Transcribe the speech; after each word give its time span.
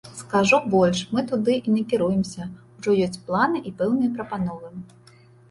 Скажу 0.19 0.59
больш, 0.75 1.01
мы 1.17 1.23
туды 1.31 1.57
і 1.67 1.73
накіруемся, 1.75 2.49
ужо 2.81 2.97
ёсць 3.09 3.21
планы 3.29 3.63
і 3.71 3.75
пэўныя 3.83 4.11
прапановы. 4.19 4.75